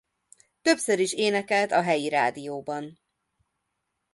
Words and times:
Többször 0.61 0.99
is 0.99 1.13
énekelt 1.13 1.71
a 1.71 1.81
helyi 1.81 2.09
rádióban. 2.09 2.99